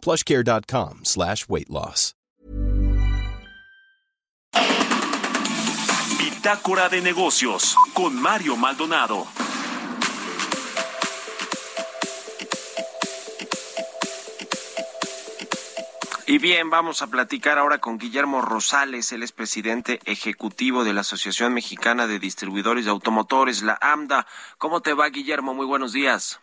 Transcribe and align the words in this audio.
plushcare.com 0.00 1.00
slash 1.04 1.46
weight 1.48 1.68
loss. 1.68 2.14
Bitácora 6.18 6.88
de 6.88 7.02
negocios 7.02 7.76
con 7.92 8.14
Mario 8.20 8.56
Maldonado. 8.56 9.26
Y 16.26 16.38
bien, 16.38 16.70
vamos 16.70 17.02
a 17.02 17.08
platicar 17.08 17.58
ahora 17.58 17.78
con 17.78 17.98
Guillermo 17.98 18.40
Rosales, 18.40 19.10
él 19.10 19.24
es 19.24 19.32
presidente 19.32 19.98
ejecutivo 20.04 20.84
de 20.84 20.92
la 20.92 21.00
Asociación 21.00 21.52
Mexicana 21.52 22.06
de 22.06 22.20
Distribuidores 22.20 22.84
de 22.84 22.92
Automotores, 22.92 23.62
la 23.62 23.76
AMDA. 23.80 24.26
¿Cómo 24.56 24.80
te 24.80 24.94
va, 24.94 25.08
Guillermo? 25.08 25.54
Muy 25.54 25.66
buenos 25.66 25.92
días. 25.92 26.40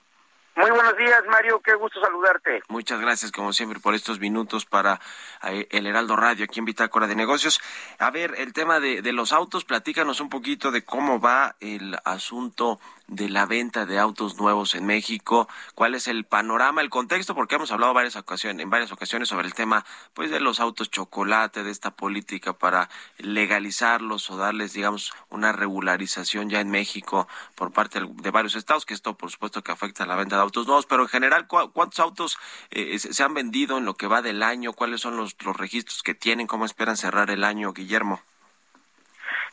Muy 0.58 0.72
buenos 0.72 0.98
días, 0.98 1.22
Mario. 1.30 1.62
Qué 1.64 1.76
gusto 1.76 2.02
saludarte. 2.02 2.64
Muchas 2.68 3.00
gracias, 3.00 3.32
como 3.32 3.54
siempre, 3.54 3.80
por 3.80 3.94
estos 3.94 4.20
minutos 4.20 4.66
para 4.66 5.00
eh, 5.44 5.68
el 5.70 5.86
Heraldo 5.86 6.16
Radio 6.16 6.46
aquí 6.46 6.58
en 6.58 6.66
Bitácora 6.66 7.06
de 7.06 7.16
Negocios. 7.16 7.62
A 8.00 8.10
ver, 8.10 8.34
el 8.40 8.54
tema 8.54 8.80
de, 8.80 9.04
los 9.14 9.34
autos, 9.34 9.66
platícanos 9.66 10.20
un 10.20 10.30
poquito 10.30 10.72
de 10.72 10.84
cómo 10.84 11.20
va 11.20 11.56
el 11.60 11.96
asunto 12.04 12.80
de 13.08 13.30
la 13.30 13.46
venta 13.46 13.86
de 13.86 14.00
autos 14.00 14.38
nuevos 14.38 14.76
en 14.76 14.86
México, 14.86 15.48
cuál 15.76 15.96
es 15.96 16.08
el 16.08 16.26
panorama, 16.26 16.82
el 16.82 16.90
contexto, 16.90 17.36
porque 17.36 17.56
hemos 17.56 17.72
hablado 17.72 17.94
varias 17.94 18.16
ocasiones, 18.16 18.62
en 18.62 18.70
varias 18.70 18.92
ocasiones 18.92 19.30
sobre 19.30 19.48
el 19.48 19.54
tema 19.54 19.86
pues 20.14 20.30
de 20.30 20.40
los 20.40 20.60
autos 20.60 20.92
chocolate, 20.92 21.64
de 21.64 21.72
esta 21.72 21.92
política 21.92 22.54
para 22.54 22.90
legalizarlos 23.18 24.30
o 24.30 24.38
darles, 24.38 24.74
digamos, 24.74 25.14
una 25.30 25.52
regularización 25.52 26.50
ya 26.50 26.60
en 26.60 26.70
México 26.70 27.28
por 27.56 27.72
parte 27.72 28.02
de 28.02 28.32
varios 28.32 28.56
estados, 28.56 28.86
que 28.86 28.94
esto 28.94 29.18
por 29.18 29.32
supuesto 29.32 29.64
que 29.64 29.72
afecta 29.72 30.04
a 30.04 30.08
la 30.08 30.16
venta 30.16 30.36
de 30.36 30.42
autos 30.42 30.68
nuevos, 30.68 30.86
pero 30.86 31.04
en 31.04 31.10
general, 31.10 31.48
¿cuántos 31.48 32.00
autos 32.00 32.38
eh, 32.72 33.00
se 33.00 33.24
han 33.24 33.34
vendido 33.34 33.78
en 33.78 33.86
lo 33.86 33.96
que 33.96 34.08
va 34.08 34.22
del 34.22 34.44
año? 34.44 34.74
¿Cuáles 34.74 35.02
son 35.02 35.18
los, 35.18 35.36
los 35.44 35.56
registros 35.56 36.04
que 36.04 36.14
tienen? 36.14 36.48
¿Cómo 36.48 36.66
esperan 36.66 36.98
cerrar 36.98 37.30
el 37.30 37.44
año, 37.44 37.74
Guillermo? 37.74 38.22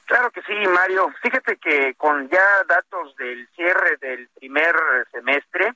Claro 0.07 0.31
que 0.31 0.43
sí, 0.43 0.53
Mario. 0.69 1.13
Fíjate 1.23 1.57
que 1.57 1.95
con 1.95 2.29
ya 2.29 2.45
datos 2.69 3.17
del 3.17 3.49
cierre 3.55 3.97
del 4.01 4.29
primer 4.39 4.77
semestre, 5.11 5.73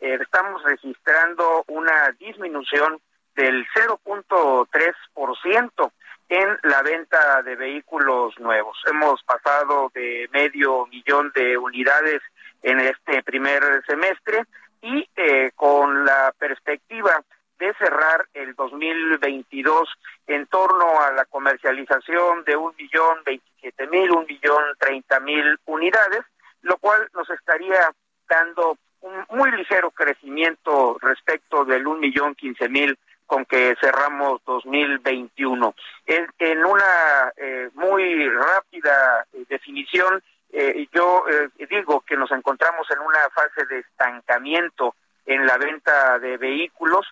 eh, 0.00 0.18
estamos 0.20 0.62
registrando 0.62 1.64
una 1.68 2.10
disminución 2.18 2.98
del 3.34 3.66
0.3% 3.74 5.92
en 6.28 6.58
la 6.62 6.82
venta 6.82 7.42
de 7.42 7.56
vehículos 7.56 8.38
nuevos. 8.38 8.78
Hemos 8.86 9.20
pasado 9.24 9.90
de 9.94 10.28
medio 10.32 10.86
millón 10.86 11.32
de 11.34 11.58
unidades 11.58 12.22
en 12.62 12.78
este 12.80 13.22
primer 13.22 13.62
semestre 13.86 14.44
y 14.80 15.08
eh, 15.16 15.50
con 15.54 16.04
la 16.04 16.32
perspectiva 16.38 17.22
de 17.62 17.72
cerrar 17.74 18.26
el 18.34 18.56
2022 18.56 19.88
en 20.26 20.46
torno 20.46 21.00
a 21.00 21.12
la 21.12 21.24
comercialización 21.26 22.42
de 22.42 22.56
un 22.56 22.74
millón 22.76 23.18
veintisiete 23.24 23.86
mil, 23.86 24.10
un 24.10 24.26
millón 24.26 24.64
treinta 24.80 25.20
mil 25.20 25.56
unidades, 25.66 26.24
lo 26.62 26.76
cual 26.78 27.08
nos 27.14 27.30
estaría 27.30 27.88
dando 28.28 28.76
un 29.02 29.24
muy 29.30 29.52
ligero 29.52 29.92
crecimiento 29.92 30.98
respecto 31.00 31.64
del 31.64 31.86
un 31.86 32.00
millón 32.00 32.34
quince 32.34 32.68
mil 32.68 32.98
con 33.26 33.44
que 33.44 33.76
cerramos 33.80 34.42
2021. 34.44 35.74
En, 36.06 36.26
en 36.40 36.64
una 36.64 37.32
eh, 37.36 37.70
muy 37.74 38.28
rápida 38.28 39.24
eh, 39.32 39.44
definición, 39.48 40.20
eh, 40.50 40.88
yo 40.92 41.24
eh, 41.28 41.48
digo 41.70 42.00
que 42.00 42.16
nos 42.16 42.32
encontramos 42.32 42.88
en 42.90 42.98
una 42.98 43.20
fase 43.32 43.66
de 43.66 43.78
estancamiento 43.78 44.96
en 45.26 45.46
la 45.46 45.56
venta 45.58 46.18
de 46.18 46.36
vehículos 46.38 47.06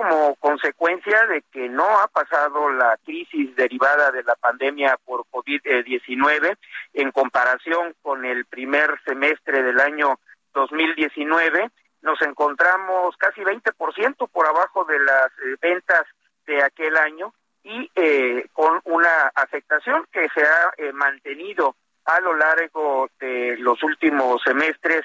como 0.00 0.34
consecuencia 0.36 1.26
de 1.26 1.42
que 1.52 1.68
no 1.68 1.84
ha 1.84 2.08
pasado 2.08 2.70
la 2.70 2.96
crisis 3.04 3.54
derivada 3.54 4.10
de 4.10 4.22
la 4.22 4.34
pandemia 4.34 4.96
por 5.04 5.26
COVID-19 5.30 6.56
en 6.94 7.12
comparación 7.12 7.94
con 8.00 8.24
el 8.24 8.46
primer 8.46 8.98
semestre 9.04 9.62
del 9.62 9.78
año 9.78 10.18
2019. 10.54 11.70
Nos 12.00 12.22
encontramos 12.22 13.14
casi 13.18 13.42
20% 13.42 14.26
por 14.32 14.46
abajo 14.46 14.86
de 14.86 15.00
las 15.00 15.26
eh, 15.26 15.56
ventas 15.60 16.04
de 16.46 16.62
aquel 16.62 16.96
año 16.96 17.34
y 17.62 17.90
eh, 17.94 18.46
con 18.54 18.80
una 18.84 19.30
afectación 19.34 20.06
que 20.10 20.30
se 20.30 20.40
ha 20.40 20.72
eh, 20.78 20.94
mantenido 20.94 21.76
a 22.06 22.20
lo 22.20 22.34
largo 22.34 23.10
de 23.20 23.58
los 23.58 23.82
últimos 23.82 24.40
semestres 24.42 25.02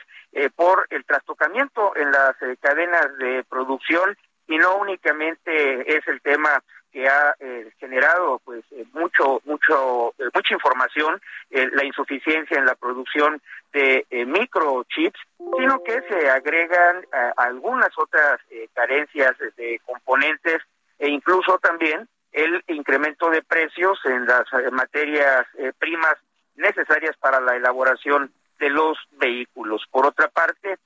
por 0.56 0.88
el 0.90 1.04
trastocamiento 1.06 1.94
en 1.96 2.12
las 2.12 2.36
cadenas 2.62 3.18
de 3.18 3.44
producción 3.48 4.18
y 4.48 4.58
no 4.58 4.78
únicamente 4.78 5.98
es 5.98 6.08
el 6.08 6.22
tema 6.22 6.62
que 6.96 7.10
ha 7.10 7.36
eh, 7.42 7.70
generado 7.78 8.40
pues 8.46 8.64
eh, 8.72 8.86
mucho 8.94 9.42
mucho 9.44 10.14
eh, 10.18 10.30
mucha 10.34 10.54
información 10.54 11.22
eh, 11.52 11.68
la 11.74 11.84
insuficiencia 11.84 12.58
en 12.58 12.66
la 12.66 12.76
producción 12.76 13.42
de 13.74 14.06
microchips 14.26 15.20
sino 15.58 15.84
que 15.84 16.02
se 16.04 16.30
agregan 16.30 17.04
eh, 17.04 17.32
algunas 17.36 17.90
otras 17.98 18.40
carencias 18.74 19.36
de 19.58 19.82
componentes 19.86 20.62
e 20.98 21.10
incluso 21.10 21.60
también 21.60 22.08
el 22.32 22.64
incremento 22.68 23.30
de 23.30 23.42
precios 23.44 24.00
en 24.06 24.26
las 24.26 24.46
materias 24.72 25.46
primas 25.78 26.16
necesarias 26.56 27.18
para 27.18 27.42
la 27.42 27.56
elaboración 27.58 28.32
de 28.60 28.70
los 28.70 28.98
vehículos. 29.12 29.84
Por 29.92 30.06
otra 30.06 30.28
parte, 30.30 30.78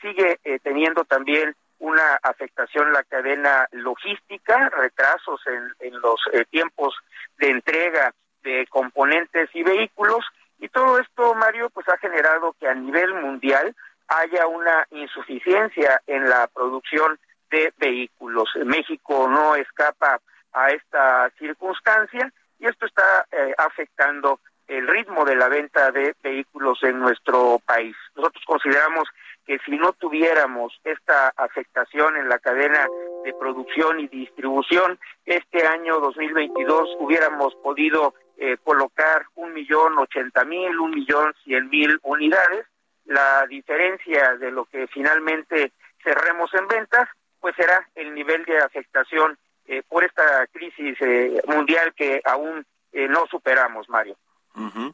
sigue 0.00 0.38
teniendo 0.62 1.04
también 1.04 1.56
una 1.82 2.18
afectación 2.22 2.86
en 2.86 2.92
la 2.92 3.02
cadena 3.02 3.66
logística, 3.72 4.68
retrasos 4.68 5.40
en, 5.46 5.74
en 5.80 6.00
los 6.00 6.20
eh, 6.32 6.44
tiempos 6.48 6.94
de 7.38 7.50
entrega 7.50 8.14
de 8.44 8.66
componentes 8.70 9.50
y 9.52 9.64
vehículos, 9.64 10.24
y 10.60 10.68
todo 10.68 11.00
esto, 11.00 11.34
Mario, 11.34 11.70
pues 11.70 11.88
ha 11.88 11.98
generado 11.98 12.54
que 12.60 12.68
a 12.68 12.74
nivel 12.74 13.14
mundial 13.14 13.74
haya 14.06 14.46
una 14.46 14.86
insuficiencia 14.92 16.00
en 16.06 16.28
la 16.28 16.46
producción 16.46 17.18
de 17.50 17.72
vehículos. 17.78 18.48
México 18.64 19.28
no 19.28 19.56
escapa 19.56 20.20
a 20.52 20.70
esta 20.70 21.30
circunstancia 21.36 22.32
y 22.60 22.66
esto 22.66 22.86
está 22.86 23.26
eh, 23.32 23.54
afectando 23.58 24.38
el 24.72 24.88
ritmo 24.88 25.24
de 25.24 25.36
la 25.36 25.48
venta 25.48 25.90
de 25.90 26.14
vehículos 26.22 26.82
en 26.82 26.98
nuestro 26.98 27.60
país. 27.66 27.94
Nosotros 28.16 28.42
consideramos 28.46 29.08
que 29.46 29.58
si 29.66 29.72
no 29.72 29.92
tuviéramos 29.92 30.80
esta 30.84 31.32
afectación 31.36 32.16
en 32.16 32.28
la 32.28 32.38
cadena 32.38 32.86
de 33.24 33.34
producción 33.34 34.00
y 34.00 34.08
distribución, 34.08 34.98
este 35.26 35.66
año 35.66 36.00
2022 36.00 36.96
hubiéramos 37.00 37.54
podido 37.56 38.14
eh, 38.38 38.56
colocar 38.64 39.26
un 39.34 39.52
millón 39.52 39.98
ochenta 39.98 40.44
mil, 40.44 40.78
un 40.78 40.92
millón 40.92 41.34
cien 41.44 41.68
mil 41.68 41.98
unidades. 42.02 42.66
La 43.04 43.46
diferencia 43.46 44.36
de 44.36 44.50
lo 44.52 44.64
que 44.64 44.86
finalmente 44.86 45.72
cerremos 46.02 46.52
en 46.54 46.66
ventas, 46.68 47.08
pues 47.40 47.54
será 47.56 47.86
el 47.94 48.14
nivel 48.14 48.44
de 48.44 48.58
afectación 48.58 49.36
eh, 49.66 49.82
por 49.88 50.02
esta 50.04 50.46
crisis 50.52 50.96
eh, 51.00 51.42
mundial 51.46 51.92
que 51.94 52.20
aún 52.24 52.64
eh, 52.92 53.08
no 53.08 53.26
superamos, 53.26 53.88
Mario. 53.88 54.16
Ujú. 54.54 54.92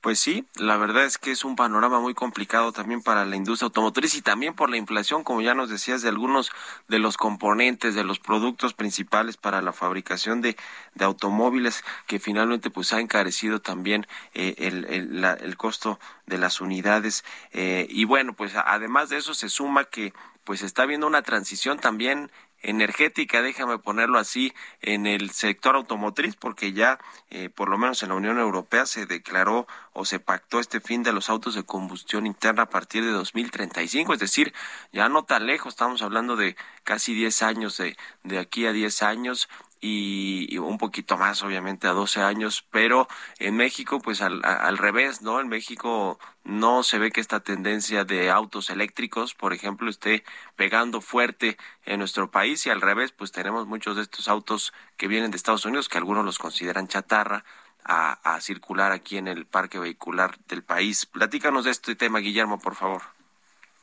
Pues 0.00 0.18
sí, 0.18 0.46
la 0.56 0.78
verdad 0.78 1.04
es 1.04 1.18
que 1.18 1.30
es 1.30 1.44
un 1.44 1.56
panorama 1.56 2.00
muy 2.00 2.14
complicado 2.14 2.72
también 2.72 3.02
para 3.02 3.26
la 3.26 3.36
industria 3.36 3.66
automotriz 3.66 4.14
y 4.14 4.22
también 4.22 4.54
por 4.54 4.70
la 4.70 4.78
inflación, 4.78 5.24
como 5.24 5.42
ya 5.42 5.54
nos 5.54 5.68
decías, 5.68 6.00
de 6.00 6.08
algunos 6.08 6.52
de 6.88 6.98
los 7.00 7.18
componentes, 7.18 7.94
de 7.94 8.04
los 8.04 8.18
productos 8.18 8.72
principales 8.72 9.36
para 9.36 9.60
la 9.60 9.74
fabricación 9.74 10.40
de, 10.40 10.56
de 10.94 11.04
automóviles, 11.04 11.84
que 12.06 12.18
finalmente 12.18 12.70
pues 12.70 12.94
ha 12.94 13.00
encarecido 13.00 13.60
también 13.60 14.06
eh, 14.32 14.54
el, 14.58 14.86
el, 14.86 15.20
la- 15.20 15.34
el 15.34 15.58
costo 15.58 16.00
de 16.26 16.38
las 16.38 16.62
unidades. 16.62 17.24
Eh, 17.52 17.86
y 17.90 18.04
bueno, 18.06 18.32
pues 18.32 18.54
además 18.56 19.10
de 19.10 19.18
eso 19.18 19.34
se 19.34 19.50
suma 19.50 19.84
que 19.84 20.14
pues 20.44 20.62
está 20.62 20.82
habiendo 20.82 21.06
una 21.06 21.22
transición 21.22 21.78
también 21.78 22.30
energética, 22.64 23.42
déjame 23.42 23.78
ponerlo 23.78 24.18
así, 24.18 24.52
en 24.80 25.06
el 25.06 25.30
sector 25.30 25.76
automotriz, 25.76 26.34
porque 26.36 26.72
ya, 26.72 26.98
eh, 27.30 27.50
por 27.50 27.68
lo 27.68 27.78
menos 27.78 28.02
en 28.02 28.08
la 28.08 28.14
Unión 28.16 28.38
Europea, 28.38 28.86
se 28.86 29.06
declaró 29.06 29.66
o 29.92 30.04
se 30.04 30.18
pactó 30.18 30.60
este 30.60 30.80
fin 30.80 31.02
de 31.02 31.12
los 31.12 31.30
autos 31.30 31.54
de 31.54 31.62
combustión 31.62 32.26
interna 32.26 32.64
a 32.64 32.70
partir 32.70 33.04
de 33.04 33.12
2035, 33.12 34.14
es 34.14 34.20
decir, 34.20 34.52
ya 34.92 35.08
no 35.08 35.24
tan 35.24 35.46
lejos, 35.46 35.74
estamos 35.74 36.02
hablando 36.02 36.36
de 36.36 36.56
casi 36.82 37.14
10 37.14 37.42
años, 37.42 37.76
de, 37.76 37.96
de 38.24 38.38
aquí 38.38 38.66
a 38.66 38.72
10 38.72 39.02
años, 39.02 39.48
y, 39.86 40.56
un 40.58 40.78
poquito 40.78 41.18
más, 41.18 41.42
obviamente, 41.42 41.86
a 41.86 41.92
12 41.92 42.22
años, 42.22 42.66
pero 42.70 43.06
en 43.38 43.54
México, 43.56 44.00
pues 44.00 44.22
al, 44.22 44.40
al, 44.42 44.78
revés, 44.78 45.20
¿no? 45.20 45.40
En 45.40 45.48
México 45.48 46.18
no 46.42 46.82
se 46.82 46.98
ve 46.98 47.10
que 47.10 47.20
esta 47.20 47.40
tendencia 47.40 48.04
de 48.04 48.30
autos 48.30 48.70
eléctricos, 48.70 49.34
por 49.34 49.52
ejemplo, 49.52 49.90
esté 49.90 50.24
pegando 50.56 51.02
fuerte 51.02 51.58
en 51.84 51.98
nuestro 51.98 52.30
país 52.30 52.64
y 52.66 52.70
al 52.70 52.80
revés, 52.80 53.12
pues 53.12 53.30
tenemos 53.30 53.66
muchos 53.66 53.96
de 53.96 54.02
estos 54.02 54.26
autos 54.28 54.72
que 54.96 55.06
vienen 55.06 55.30
de 55.30 55.36
Estados 55.36 55.66
Unidos, 55.66 55.90
que 55.90 55.98
algunos 55.98 56.24
los 56.24 56.38
consideran 56.38 56.88
chatarra, 56.88 57.44
a, 57.84 58.36
a 58.36 58.40
circular 58.40 58.92
aquí 58.92 59.18
en 59.18 59.28
el 59.28 59.44
parque 59.44 59.78
vehicular 59.78 60.38
del 60.48 60.64
país. 60.64 61.04
Platícanos 61.04 61.66
de 61.66 61.72
este 61.72 61.94
tema, 61.94 62.20
Guillermo, 62.20 62.58
por 62.58 62.74
favor. 62.74 63.02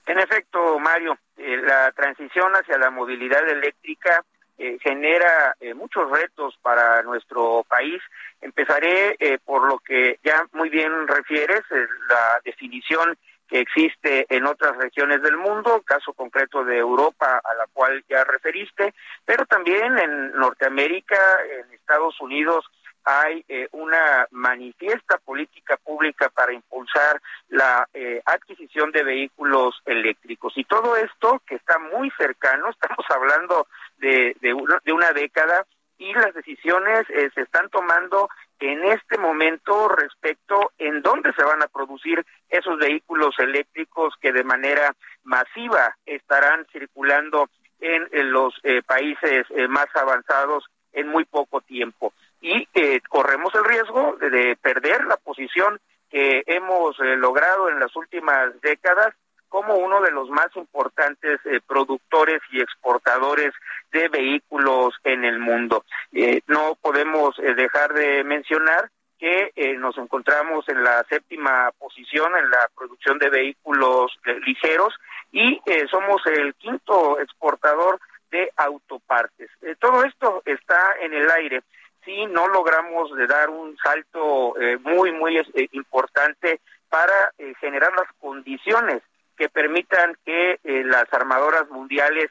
En 0.08 0.18
efecto, 0.18 0.80
Mario, 0.80 1.16
eh, 1.38 1.58
la 1.58 1.92
transición 1.92 2.54
hacia 2.54 2.80
la 2.80 2.90
movilidad 2.90 3.48
eléctrica 3.48 4.26
eh, 4.64 4.78
genera 4.80 5.56
eh, 5.60 5.74
muchos 5.74 6.08
retos 6.12 6.56
para 6.62 7.02
nuestro 7.02 7.66
país. 7.68 8.00
Empezaré 8.42 9.16
eh, 9.18 9.40
por 9.44 9.68
lo 9.68 9.80
que 9.80 10.20
ya 10.24 10.46
muy 10.52 10.70
bien 10.70 11.08
refieres, 11.08 11.64
la 12.08 12.40
definición 12.46 13.18
que 13.48 13.62
existe 13.62 14.28
en 14.30 14.46
otras 14.46 14.78
regiones 14.78 15.24
del 15.24 15.36
mundo, 15.38 15.82
caso 15.84 16.14
concreto 16.14 16.64
de 16.64 16.78
Europa 16.78 17.42
a 17.44 17.56
la 17.56 17.66
cual 17.74 18.04
ya 18.08 18.24
referiste, 18.24 18.94
pero 19.26 19.48
también 19.48 19.98
en 19.98 20.32
Norteamérica, 20.34 21.18
en 21.50 21.74
Estados 21.74 22.22
Unidos, 22.22 22.64
hay 23.04 23.44
una 23.72 24.28
manifiesta 24.30 25.18
política 25.18 25.76
pública 25.78 26.30
para 26.30 26.54
impulsar 26.54 27.20
la 27.50 27.88
adquisición 28.26 28.92
de 28.92 29.04
vehículos 29.04 29.82
eléctricos. 29.86 30.54
Y 30.56 30.64
todo 30.66 30.96
esto, 30.96 31.42
que 31.48 31.56
está 31.56 31.80
muy 31.80 32.12
cercano, 32.12 32.70
estamos 32.70 33.06
hablando 33.10 33.66
de, 34.02 34.36
de, 34.42 34.94
una 34.94 35.14
década 35.14 35.66
y 35.98 36.14
las 36.14 36.34
decisiones 36.34 37.06
eh, 37.10 37.30
se 37.36 37.42
están 37.42 37.70
tomando 37.70 38.28
en 38.60 38.84
este 38.86 39.18
momento 39.18 39.88
respecto 39.88 40.72
en 40.78 41.02
dónde 41.02 41.32
se 41.34 41.44
van 41.44 41.62
a 41.62 41.68
producir 41.68 42.26
esos 42.50 42.78
vehículos 42.80 43.36
eléctricos 43.38 44.14
que 44.20 44.32
de 44.32 44.44
manera 44.44 44.96
masiva 45.24 45.96
estarán 46.06 46.66
circulando 46.72 47.50
en, 47.80 48.32
los 48.32 48.54
eh, 48.64 48.82
países 48.84 49.46
eh, 49.50 49.68
más 49.68 49.88
avanzados 49.96 50.66
en 50.94 51.08
muy 51.08 51.26
poco 51.26 51.62
tiempo. 51.62 52.14
Y 52.42 52.68
corremos 53.08 53.54
el 53.54 53.64
riesgo 53.64 54.18
de 54.20 54.58
perder 54.60 55.06
la 55.06 55.18
posición 55.18 55.80
que 56.10 56.44
hemos 56.48 56.98
logrado 56.98 57.70
en 57.70 57.80
las 57.80 57.96
últimas 57.96 58.60
décadas 58.62 59.14
como 59.52 59.76
uno 59.76 60.02
de 60.02 60.12
los 60.12 60.30
más 60.30 60.48
importantes 60.56 61.40
eh, 61.44 61.60
productores 61.68 62.42
y 62.54 62.62
exportadores 62.62 63.52
de 63.92 64.08
vehículos 64.08 64.94
en 65.04 65.26
el 65.26 65.40
mundo. 65.40 65.84
Eh, 66.14 66.40
no 66.48 66.78
podemos 66.82 67.38
eh, 67.38 67.54
dejar 67.54 67.94
de 67.94 68.24
mencionar 68.24 68.90
que 69.20 69.52
nos 69.78 69.96
encontramos 70.00 70.68
en 70.68 70.84
la 70.84 71.04
séptima 71.08 71.70
posición 71.78 72.36
en 72.36 72.50
la 72.50 72.68
producción 72.76 73.20
de 73.20 73.30
vehículos 73.30 74.18
ligeros 74.48 74.96
y 75.32 75.62
somos 75.92 76.26
el 76.26 76.56
quinto 76.56 77.20
exportador 77.20 78.00
de 78.32 78.52
autopartes. 78.58 79.52
todo 79.78 80.04
esto 80.06 80.42
está 80.44 80.96
en 81.02 81.14
el 81.14 81.30
aire 81.30 81.62
si 82.04 82.26
no 82.26 82.48
logramos 82.48 83.12
dar 83.28 83.52
un 83.52 83.78
salto 83.78 84.56
muy, 84.80 85.12
muy 85.12 85.40
importante 85.74 86.60
para 86.90 87.32
generar 87.60 87.94
las 87.94 88.12
condiciones 88.20 89.04
que 89.42 89.50
permitan 89.50 90.16
que 90.24 90.60
eh, 90.64 90.84
las 90.84 91.12
armadoras 91.12 91.68
mundiales 91.72 92.30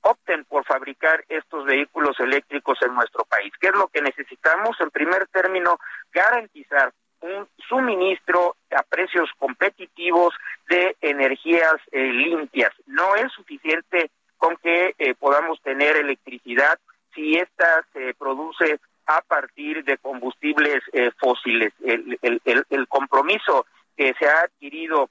opten 0.00 0.44
por 0.44 0.64
fabricar 0.64 1.24
estos 1.28 1.64
vehículos 1.64 2.20
eléctricos 2.20 2.78
en 2.82 2.94
nuestro 2.94 3.24
país. 3.24 3.52
¿Qué 3.60 3.66
es 3.66 3.74
lo 3.74 3.88
que 3.88 4.00
necesitamos? 4.00 4.80
En 4.80 4.90
primer 4.90 5.26
término, 5.26 5.76
garantizar 6.12 6.92
un 7.18 7.48
suministro 7.68 8.54
a 8.70 8.84
precios 8.84 9.28
competitivos 9.40 10.32
de 10.68 10.96
energías 11.00 11.74
eh, 11.90 12.12
limpias. 12.12 12.70
No 12.86 13.16
es 13.16 13.32
suficiente 13.32 14.12
con 14.36 14.56
que 14.58 14.94
eh, 14.96 15.14
podamos 15.16 15.60
tener 15.62 15.96
electricidad 15.96 16.78
si 17.12 17.38
ésta 17.38 17.84
se 17.92 18.14
produce 18.14 18.78
a 19.06 19.20
partir 19.22 19.82
de 19.82 19.98
combustibles 19.98 20.80
fósiles. 21.18 21.72
El, 21.82 22.86
compromiso 22.86 23.66
que 23.96 24.14
se 24.16 24.28
ha 24.28 24.42
adquirido 24.42 25.10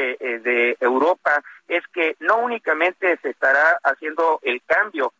eh, 0.00 0.16
eh, 0.20 0.38
de 0.38 0.76
Europa 0.80 1.42
es 1.68 1.86
que 1.92 2.16
no 2.20 2.38
únicamente 2.38 3.18
se 3.22 3.30
estará 3.30 3.78
haciendo 3.82 4.40
el 4.42 4.62
cambio 4.64 5.12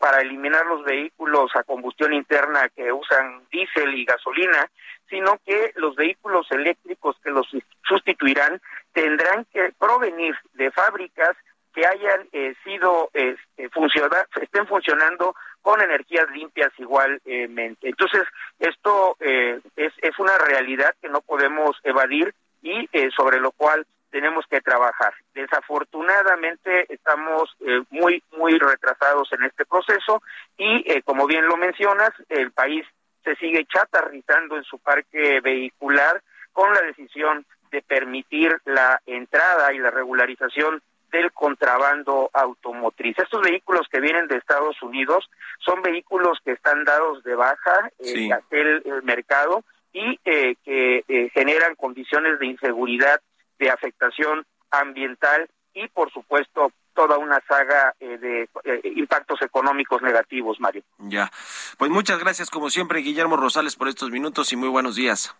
para 0.00 0.20
eliminar 0.20 0.66
los 0.66 0.84
vehículos 0.84 1.50
a 1.54 1.62
combustión 1.62 2.12
interna 2.12 2.68
que 2.68 2.92
usan 2.92 3.42
diésel 3.50 3.94
y 3.94 4.04
gasolina, 4.04 4.68
sino 5.08 5.38
que 5.44 5.72
los 5.76 5.94
vehículos 5.94 6.50
eléctricos 6.50 7.16
que 7.22 7.30
los 7.30 7.46
sustituirán 7.86 8.60
tendrán 8.92 9.44
que 9.52 9.72
provenir 9.78 10.34
de 10.54 10.70
fábricas 10.70 11.36
que 11.72 11.86
hayan 11.86 12.28
eh, 12.32 12.54
sido 12.64 13.10
este, 13.12 13.68
funcionar, 13.70 14.26
estén 14.40 14.66
funcionando 14.66 15.34
con 15.62 15.80
energías 15.80 16.28
limpias 16.30 16.72
igualmente. 16.78 17.88
Entonces, 17.88 18.22
esto 18.58 19.16
es, 19.20 19.62
es 19.76 20.18
una 20.18 20.38
realidad 20.38 20.94
que 21.00 21.08
no 21.08 21.20
podemos 21.20 21.76
evadir 21.84 22.34
y 22.62 22.88
eh, 22.92 23.10
sobre 23.16 23.40
lo 23.40 23.52
cual 23.52 23.86
tenemos 24.10 24.46
que 24.48 24.60
trabajar. 24.60 25.14
Desafortunadamente 25.34 26.92
estamos 26.92 27.54
eh, 27.60 27.82
muy, 27.90 28.22
muy 28.36 28.58
retrasados 28.58 29.32
en 29.32 29.44
este 29.44 29.64
proceso 29.64 30.22
y, 30.56 30.90
eh, 30.90 31.02
como 31.02 31.26
bien 31.26 31.46
lo 31.46 31.56
mencionas, 31.56 32.10
el 32.28 32.52
país 32.52 32.84
se 33.24 33.36
sigue 33.36 33.66
chatarrizando 33.66 34.56
en 34.56 34.64
su 34.64 34.78
parque 34.78 35.40
vehicular 35.40 36.22
con 36.52 36.72
la 36.72 36.80
decisión 36.82 37.44
de 37.70 37.82
permitir 37.82 38.56
la 38.64 39.00
entrada 39.06 39.72
y 39.72 39.78
la 39.78 39.90
regularización 39.90 40.82
del 41.10 41.32
contrabando 41.32 42.30
automotriz. 42.32 43.18
Estos 43.18 43.42
vehículos 43.42 43.86
que 43.90 44.00
vienen 44.00 44.28
de 44.28 44.36
Estados 44.36 44.80
Unidos 44.82 45.30
son 45.58 45.82
vehículos 45.82 46.38
que 46.44 46.52
están 46.52 46.84
dados 46.84 47.22
de 47.24 47.34
baja 47.34 47.90
en 47.98 48.32
aquel 48.32 48.82
mercado 49.02 49.64
y 49.92 50.18
eh, 50.24 50.54
que 50.64 51.04
eh, 51.08 51.30
generan 51.32 51.74
condiciones 51.74 52.38
de 52.38 52.46
inseguridad, 52.46 53.20
de 53.58 53.70
afectación 53.70 54.44
ambiental 54.70 55.48
y, 55.74 55.88
por 55.88 56.12
supuesto, 56.12 56.72
toda 56.94 57.16
una 57.18 57.40
saga 57.48 57.94
eh, 58.00 58.18
de 58.18 58.48
impactos 58.96 59.40
económicos 59.42 60.02
negativos, 60.02 60.58
Mario. 60.58 60.82
Ya, 60.98 61.30
pues 61.78 61.90
muchas 61.90 62.18
gracias 62.18 62.50
como 62.50 62.70
siempre, 62.70 63.00
Guillermo 63.00 63.36
Rosales, 63.36 63.76
por 63.76 63.88
estos 63.88 64.10
minutos 64.10 64.52
y 64.52 64.56
muy 64.56 64.68
buenos 64.68 64.96
días. 64.96 65.34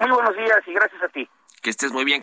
Muy 0.00 0.10
buenos 0.10 0.34
días 0.36 0.58
y 0.66 0.72
gracias 0.72 1.02
a 1.02 1.08
ti. 1.08 1.28
Que 1.60 1.70
estés 1.70 1.92
muy 1.92 2.04
bien. 2.04 2.22